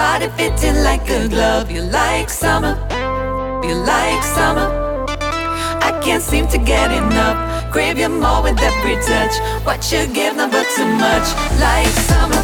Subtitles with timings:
[0.00, 1.70] Body fitting like a glove.
[1.70, 2.74] You like summer,
[3.62, 4.68] you like summer.
[5.88, 7.70] I can't seem to get enough.
[7.70, 9.34] Crave you more with every touch.
[9.66, 11.26] What you give, never too much.
[11.60, 12.42] Like summer,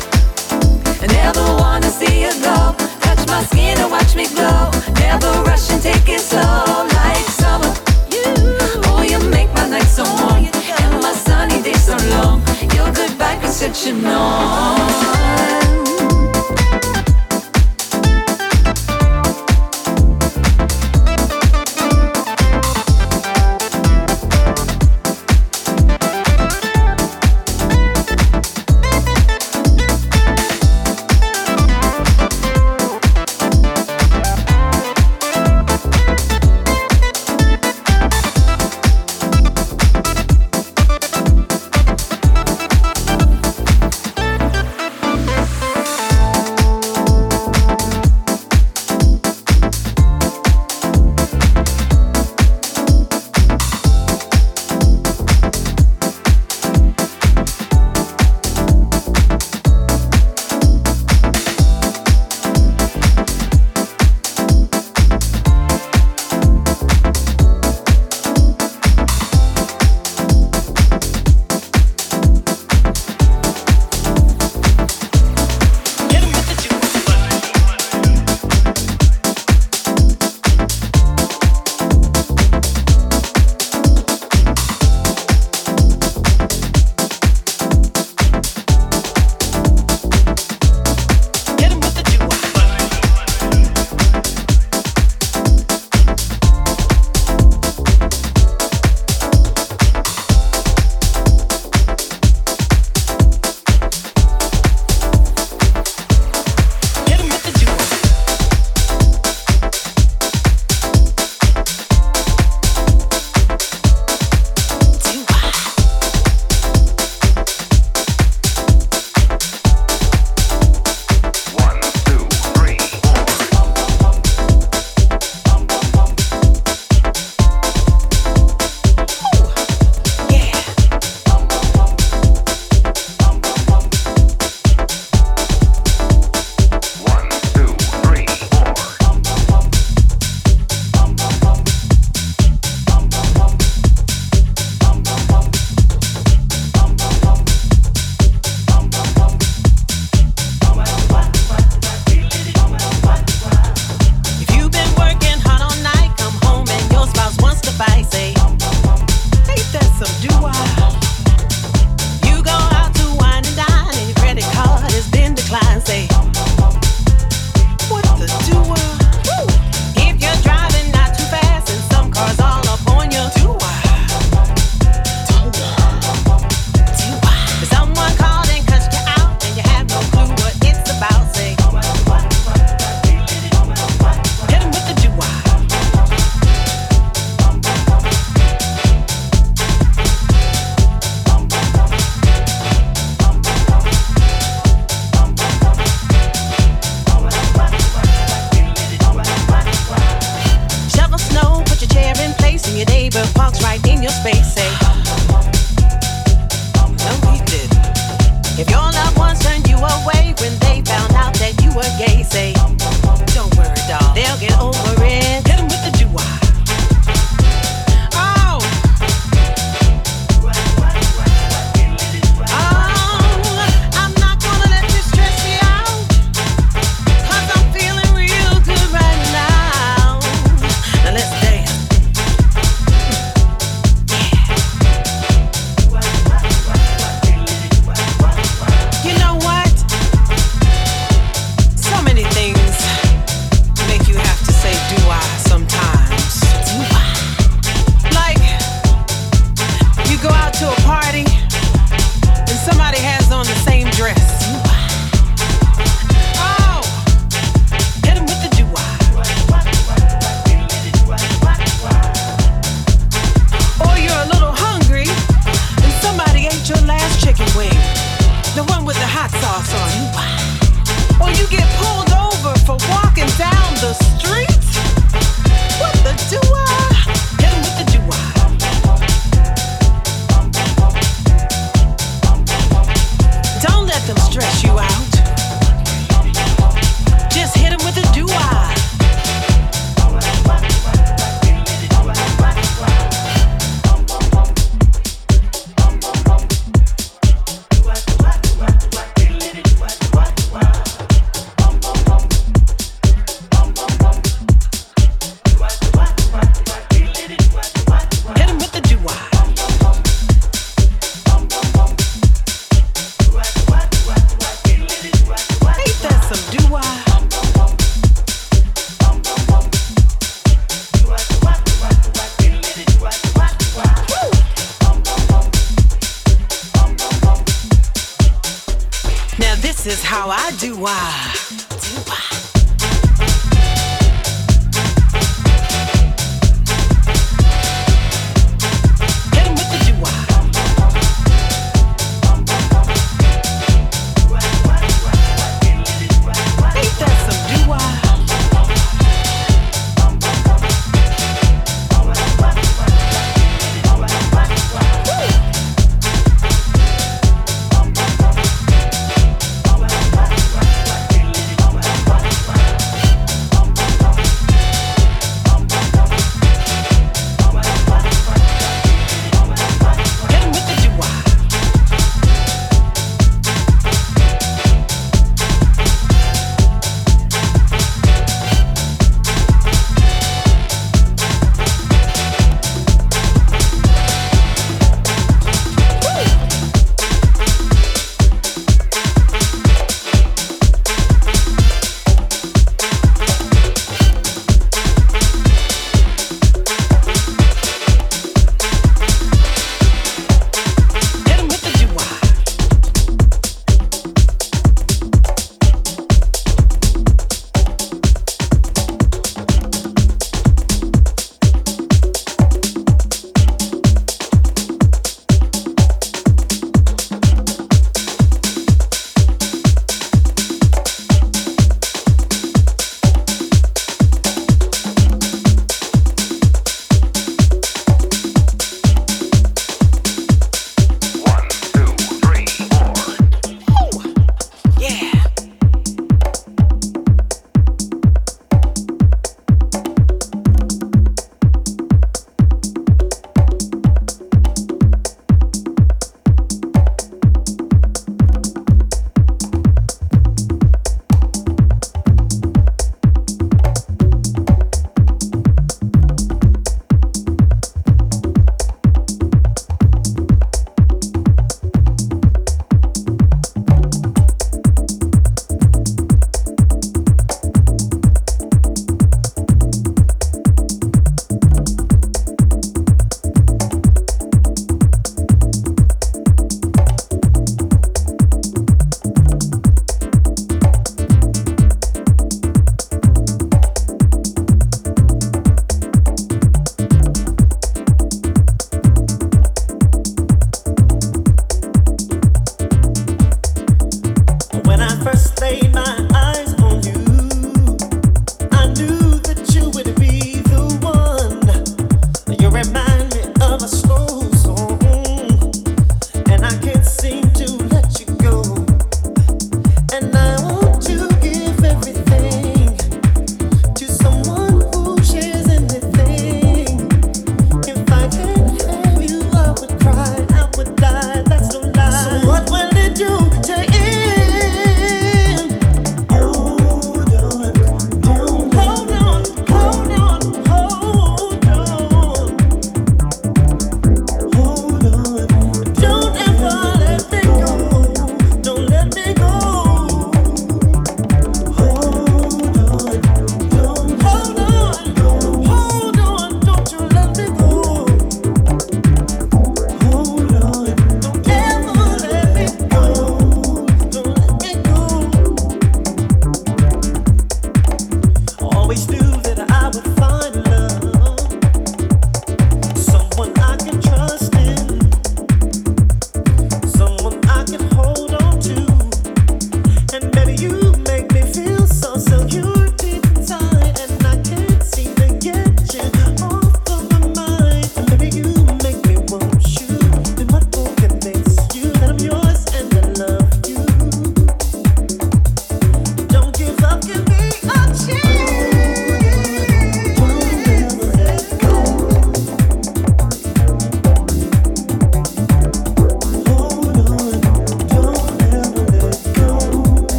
[1.01, 2.77] I never wanna see you go.
[3.01, 4.69] Touch my skin and watch me glow.
[5.01, 6.85] Never rush and take it slow.
[7.01, 7.73] Like summer,
[8.13, 8.35] you.
[8.93, 12.43] oh you make my night so warm and my sunny days so long.
[12.77, 14.86] Your goodbye could set you know.